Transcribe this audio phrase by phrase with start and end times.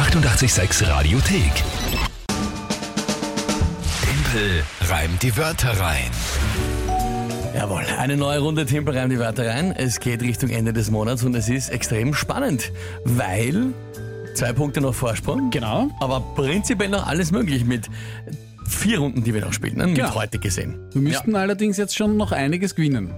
[0.00, 1.52] 886 Radiothek.
[4.02, 6.10] Tempel reimt die Wörter rein.
[7.54, 9.72] Jawohl, eine neue Runde Tempel reimt die Wörter rein.
[9.76, 12.72] Es geht Richtung Ende des Monats und es ist extrem spannend,
[13.04, 13.74] weil
[14.34, 15.50] zwei Punkte noch Vorsprung.
[15.50, 15.90] Genau.
[16.00, 17.90] Aber prinzipiell noch alles möglich mit
[18.66, 19.86] vier Runden, die wir noch spielen, ne?
[19.86, 20.14] mit Genau.
[20.14, 20.78] heute gesehen.
[20.94, 23.12] Wir müssten allerdings jetzt schon noch einiges gewinnen.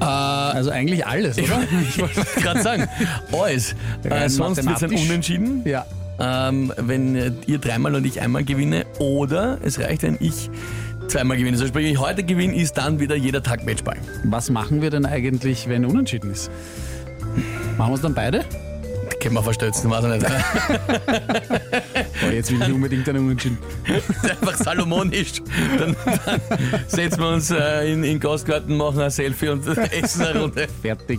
[0.00, 1.62] Äh, Also eigentlich alles, oder?
[1.88, 2.88] ich wollte gerade sagen,
[3.32, 3.74] alles.
[4.04, 4.90] Äh, sonst wird es ein.
[4.92, 5.62] Unentschieden.
[5.64, 5.86] Ja.
[6.18, 8.84] ähm, wenn ihr dreimal und ich einmal gewinne.
[8.98, 10.50] Oder es reicht, wenn ich
[11.08, 11.52] zweimal gewinne.
[11.56, 13.96] Also sprich, wenn ich heute gewinne, ist dann wieder jeder Tag Matchball.
[14.24, 16.50] Was machen wir denn eigentlich, wenn unentschieden ist?
[17.76, 18.44] Machen wir es dann beide?
[19.26, 20.26] Können wir verstürzen, weiß ich nicht.
[22.24, 23.58] Oh, jetzt will ich unbedingt einen Unentschieden.
[24.22, 25.42] Einfach salomonisch.
[25.76, 26.40] Dann, dann
[26.86, 30.68] setzen wir uns äh, in, in Gastgarten, machen ein Selfie und essen eine Runde.
[30.80, 31.18] Fertig.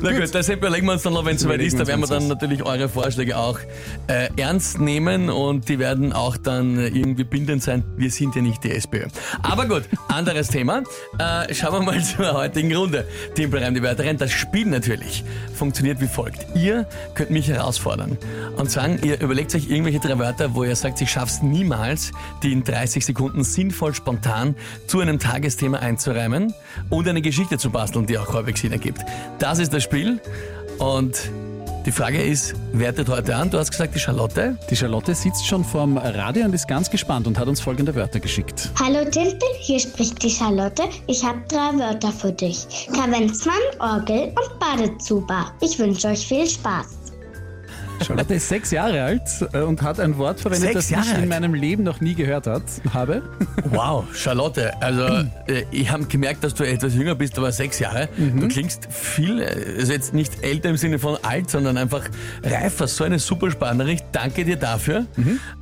[0.00, 1.78] Na gut, das überlegen wir uns dann noch, wenn es soweit ist.
[1.78, 3.58] Da werden wir dann natürlich eure Vorschläge auch
[4.06, 7.84] äh, ernst nehmen und die werden auch dann irgendwie bindend sein.
[7.96, 9.06] Wir sind ja nicht die SPÖ.
[9.42, 10.82] Aber gut, anderes Thema.
[11.18, 13.06] Äh, schauen wir mal zur heutigen Runde.
[13.34, 14.18] Tempelreim die Wörter rein.
[14.18, 15.24] Das Spiel natürlich
[15.54, 16.46] funktioniert wie folgt.
[16.56, 18.18] Ihr könnt mich herausfordern
[18.56, 22.12] und sagen, ihr überlegt euch irgendwelche drei Wörter, wo ihr sagt, ich schaff's niemals,
[22.42, 26.54] die in 30 Sekunden sinnvoll spontan zu einem Tagesthema einzureimen
[26.90, 29.02] und eine Geschichte zu basteln, die auch häufig Sinn ergibt.
[29.42, 30.20] Das ist das Spiel
[30.78, 31.32] und
[31.84, 33.50] die Frage ist, wer tritt heute an?
[33.50, 34.56] Du hast gesagt, die Charlotte.
[34.70, 38.20] Die Charlotte sitzt schon vorm Radio und ist ganz gespannt und hat uns folgende Wörter
[38.20, 38.70] geschickt.
[38.78, 40.84] Hallo Timpel, hier spricht die Charlotte.
[41.08, 42.86] Ich habe drei Wörter für dich.
[42.94, 45.52] Kavenzmann, Orgel und Badezuber.
[45.60, 47.01] Ich wünsche euch viel Spaß.
[48.04, 49.22] Charlotte ist sechs Jahre alt
[49.52, 51.28] äh, und hat ein Wort verwendet, Sechs das Jahre ich in alt?
[51.28, 53.22] meinem Leben noch nie gehört hat, habe.
[53.64, 54.72] Wow, Charlotte.
[54.80, 55.02] Also
[55.46, 58.08] äh, ich habe gemerkt, dass du etwas jünger bist, aber sechs Jahre.
[58.16, 62.02] Du klingst viel, äh, also jetzt nicht älter im Sinne von alt, sondern einfach
[62.42, 62.86] reifer.
[62.86, 64.04] So eine super Sprachnachricht.
[64.12, 65.06] Danke dir dafür.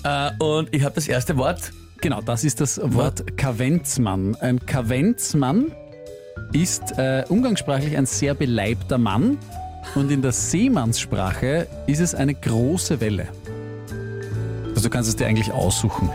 [0.05, 1.73] Äh, und ich habe das erste Wort.
[2.01, 4.35] Genau, das ist das Wort Kavenzmann.
[4.41, 5.67] Ein Kavenzmann
[6.53, 9.39] ist äh, umgangssprachlich ein sehr beleibter Mann
[9.95, 13.28] und in der Seemannssprache ist es eine große Welle.
[14.71, 16.09] Also du kannst es dir eigentlich aussuchen.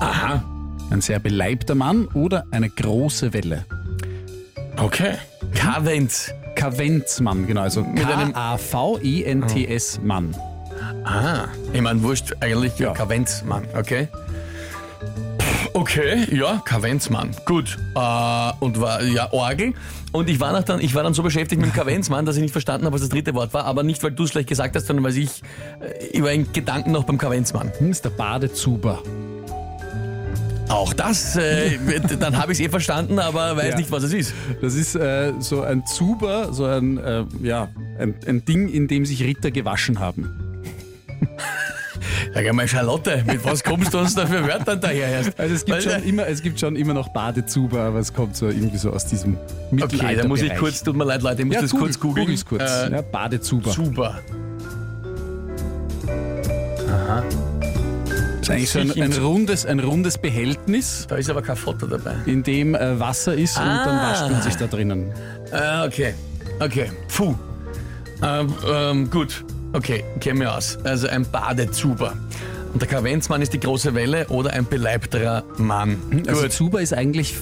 [0.00, 0.42] Aha.
[0.90, 3.64] Ein sehr beleibter Mann oder eine große Welle.
[4.76, 5.14] Okay.
[5.54, 6.32] Kavenz.
[6.54, 10.34] Kavenzmann, genau, also einem- K-A-V-E-N-T-S Mann.
[11.04, 12.78] Ah, ich meine, wurscht, eigentlich.
[12.78, 12.92] Ja.
[12.92, 14.08] Kavenzmann, okay?
[15.74, 17.78] Okay, ja, Kavenzmann, gut.
[17.94, 19.72] Äh, und war, ja, Orgel.
[20.12, 22.52] Und ich war, dann, ich war dann so beschäftigt mit dem Kavenzmann, dass ich nicht
[22.52, 23.64] verstanden habe, was das dritte Wort war.
[23.64, 25.42] Aber nicht, weil du es schlecht gesagt hast, sondern weil ich,
[26.12, 27.72] äh, war in Gedanken noch beim Kavenzmann.
[27.78, 29.02] Hm, ist der Badezuber.
[30.68, 31.78] Auch das, äh,
[32.20, 33.76] dann habe ich es eh verstanden, aber weiß Ja.
[33.76, 34.34] nicht, was es ist.
[34.60, 37.68] Das ist äh, so ein Zuber, so ein, äh, ja,
[37.98, 40.30] ein, ein Ding, in dem sich Ritter gewaschen haben.
[42.34, 45.38] Sag mal, Charlotte, mit was kommst du uns da für Wörter daher erst?
[45.38, 48.36] Also es gibt, Weil, schon immer, es gibt schon immer noch Badezuber, aber es kommt
[48.36, 49.36] so irgendwie so aus diesem
[49.70, 50.06] Mittelalter.
[50.06, 52.00] Okay, da muss ich kurz, tut mir leid, Leute, ich muss ja, das Google, kurz
[52.00, 52.26] googeln.
[52.26, 52.62] Google's kurz.
[52.62, 53.70] Äh, ja, Badezuber.
[53.72, 54.18] Super.
[58.40, 62.14] ist eigentlich so ein, ein, rundes, ein rundes Behältnis, Da ist aber kein Foto dabei.
[62.26, 64.10] in dem äh, Wasser ist und dann Ah.
[64.10, 65.12] wascht man sich da drinnen.
[65.52, 66.14] Ah, okay.
[66.60, 66.90] Okay.
[67.14, 67.34] Puh.
[68.22, 69.44] Ähm, ähm, gut.
[69.72, 70.78] Okay, kennen wir aus.
[70.84, 72.14] Also ein Badezuber.
[72.72, 75.96] Und der Kavenzmann ist die große Welle oder ein beleibterer Mann.
[76.26, 76.52] Also Gut.
[76.52, 77.34] Zuber ist eigentlich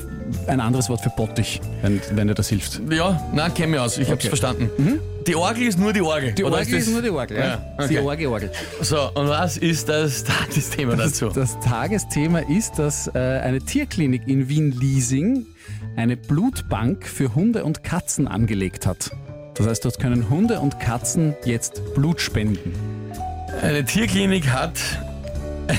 [0.46, 2.80] ein anderes Wort für Bottich, wenn, wenn dir das hilft.
[2.90, 3.98] Ja, na, kennen wir aus.
[3.98, 4.28] Ich hab's Okay.
[4.28, 4.70] verstanden.
[5.26, 6.32] Die Orgel ist nur die Orgel.
[6.32, 7.44] Die oder Orgel das- ist nur die Orgel, ja.
[7.46, 7.54] Ja,
[7.84, 8.06] ist Die okay.
[8.06, 8.50] Orgel-Orgel.
[8.80, 11.28] So, und was ist das Tagesthema dazu?
[11.30, 15.46] Das Tagesthema ist, dass äh, eine Tierklinik in Wien-Liesing
[15.96, 19.10] eine Blutbank für Hunde und Katzen angelegt hat.
[19.60, 22.72] Das heißt, dort können Hunde und Katzen jetzt Blut spenden.
[23.60, 24.72] Eine Tierklinik hat.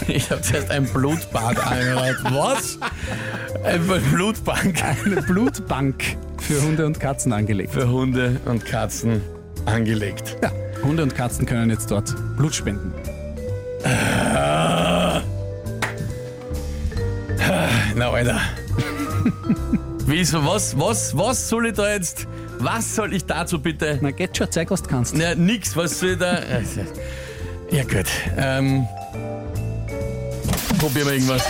[0.07, 2.15] Ich habe zuerst ein Blutbad angehört.
[2.29, 2.77] Was?
[3.65, 7.73] Eine Blutbank Eine Blutbank für Hunde und Katzen angelegt.
[7.73, 9.21] für Hunde und Katzen
[9.65, 10.37] angelegt.
[10.41, 12.93] Ja, Hunde und Katzen können jetzt dort Blut spenden.
[17.95, 18.39] Na, Alter.
[20.05, 22.27] Wieso, was, was, was soll ich da jetzt,
[22.63, 23.99] was soll ich dazu bitte?
[24.01, 25.15] Na, geht schon, zeig, was du kannst.
[25.15, 26.39] Na, nix, was soll ich da?
[27.71, 28.07] Ja, gut.
[28.37, 28.87] Ähm,
[30.77, 31.43] probieren wir irgendwas.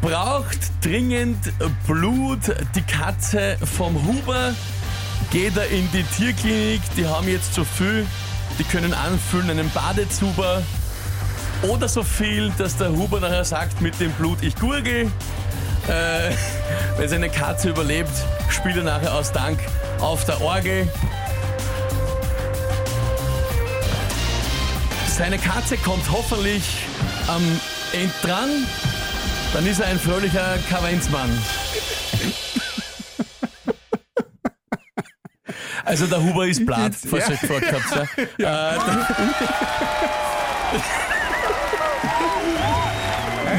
[0.00, 1.52] Braucht dringend
[1.86, 2.40] Blut
[2.74, 4.54] die Katze vom Huber?
[5.30, 6.80] Geht er in die Tierklinik?
[6.96, 8.06] Die haben jetzt so viel,
[8.58, 10.62] die können anfüllen einen Badezuber.
[11.62, 15.10] Oder so viel, dass der Huber nachher sagt mit dem Blut, ich gurgel.
[15.88, 16.30] Äh,
[16.96, 18.12] wenn seine Katze überlebt,
[18.48, 19.58] spielt er nachher aus Dank
[20.00, 20.88] auf der Orgel.
[25.08, 26.62] Seine Katze kommt hoffentlich
[27.28, 27.42] am
[27.92, 28.48] End dran.
[29.52, 31.30] Dann ist er ein fröhlicher Kavenzmann.
[35.82, 38.18] Also der Huber ist platt, falls ihr euch gefragt habt.
[38.38, 38.38] Ja.
[38.38, 38.76] ja.
[38.76, 38.80] Äh,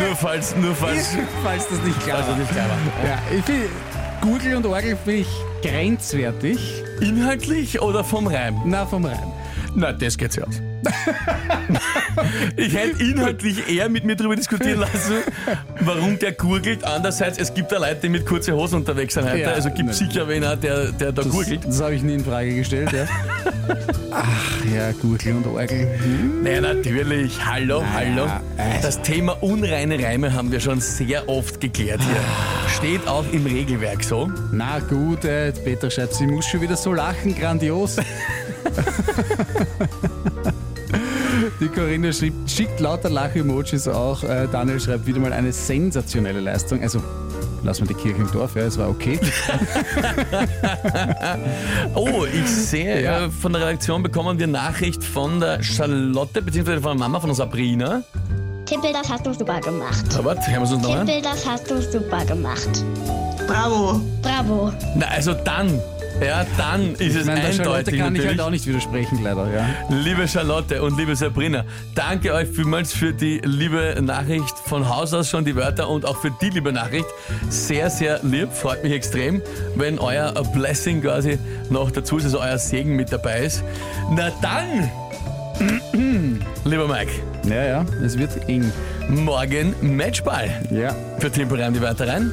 [0.08, 2.36] nur falls, nur falls, Falls das nicht klar war.
[2.38, 3.08] nicht klar war.
[3.08, 3.70] Ja, ich finde,
[4.22, 5.28] Gurgel und Orgel finde ich
[5.62, 6.84] grenzwertig.
[7.02, 8.62] Inhaltlich oder vom Reim?
[8.66, 9.31] Na, vom Reim.
[9.76, 10.62] Na, das geht sich aus.
[12.58, 15.14] ich hätte inhaltlich eher mit mir darüber diskutieren lassen,
[15.82, 16.84] warum der gurgelt.
[16.84, 19.38] Andererseits, es gibt ja Leute, die mit kurzen Hosen unterwegs sind heute.
[19.40, 20.12] Ja, also gibt natürlich.
[20.12, 21.62] sicher wen, auch, der, der da Das, gurgelt.
[21.66, 23.06] das habe ich nie in Frage gestellt, ja.
[24.12, 25.88] Ach ja, Gurgel und Orgel.
[26.00, 26.44] Hm.
[26.44, 27.46] Nein, natürlich.
[27.46, 28.26] Hallo, hallo.
[28.58, 28.82] äh.
[28.82, 32.22] Das Thema unreine Reime haben wir schon sehr oft geklärt hier.
[32.78, 34.30] Steht auch im Regelwerk so.
[34.52, 37.98] Na gut, äh, Peter schreibt, sie muss schon wieder so lachen, grandios.
[41.60, 44.24] Die Corinna schrieb, schickt lauter Lach-Emojis auch.
[44.24, 46.82] Äh, Daniel schreibt wieder mal eine sensationelle Leistung.
[46.82, 47.02] Also
[47.64, 49.20] lassen wir die Kirche im Dorf, ja, es war okay.
[51.96, 53.26] Oh, ich sehe, Ja.
[53.26, 57.30] äh, von der Redaktion bekommen wir Nachricht von der Charlotte, beziehungsweise von der Mama, von
[57.30, 58.04] der Sabrina.
[58.66, 60.04] Tippel, das hast du super gemacht.
[60.18, 61.06] Aber hören wir es uns noch an.
[61.06, 62.84] Tippel, das hast du super gemacht.
[63.48, 64.00] Bravo.
[64.22, 64.72] Bravo.
[64.96, 65.80] Na, also dann,
[66.22, 68.28] ja, dann ist es Ich meine, der Charlotte eindeutig kann ich natürlich.
[68.28, 69.48] halt auch nicht widersprechen, leider.
[69.54, 69.66] Ja.
[69.90, 71.66] Liebe Charlotte und liebe Sabrina,
[71.96, 76.18] danke euch vielmals für die liebe Nachricht von Haus aus schon, die Wörter und auch
[76.18, 77.08] für die liebe Nachricht.
[77.50, 79.42] Sehr, sehr lieb, freut mich extrem,
[79.76, 81.38] wenn euer Blessing quasi
[81.70, 83.64] noch dazu ist, also euer Segen mit dabei ist.
[84.12, 84.90] Na dann,
[86.66, 87.12] lieber Mike,
[87.48, 88.72] ja, ja, es wird eng.
[89.10, 90.96] morgen Matchball Ja.
[91.20, 92.32] für Temporären die Wörter rein.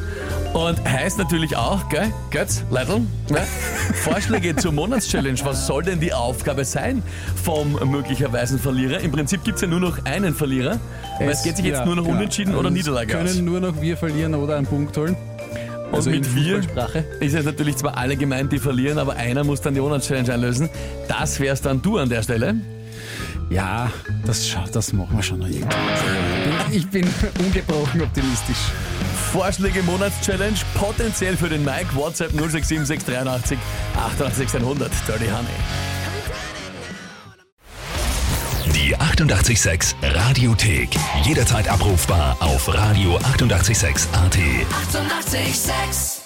[0.54, 3.36] Und heißt natürlich auch, gell, Götz, Leitl, ja,
[4.02, 5.38] Vorschläge zur Monatschallenge.
[5.44, 7.02] Was soll denn die Aufgabe sein
[7.44, 9.00] vom möglicherweise Verlierer?
[9.00, 10.80] Im Prinzip gibt es ja nur noch einen Verlierer,
[11.18, 12.16] weil es geht sich jetzt ja, nur noch genau.
[12.16, 13.36] unentschieden oder Es Niederlage können aus.
[13.36, 15.16] nur noch wir verlieren oder einen Punkt holen.
[15.90, 16.60] Und Also mit wir
[17.20, 20.68] ist es natürlich zwar alle gemeint, die verlieren, aber einer muss dann die Monatschallenge einlösen.
[21.08, 22.56] Das wärst dann du an der Stelle.
[23.48, 23.90] Ja,
[24.26, 26.76] das, das machen wir schon noch irgendwie.
[26.76, 27.06] Ich bin
[27.38, 28.72] ungebrochen optimistisch.
[29.32, 33.58] Vorschläge Monatschallenge, potenziell für den Mike, WhatsApp 067683
[33.96, 34.90] 88 100.
[35.06, 35.48] Dirty Honey.
[38.74, 40.90] Die 886 Radiothek.
[41.24, 43.18] Jederzeit abrufbar auf radio886.at.
[43.36, 44.08] 886!
[44.88, 46.17] 886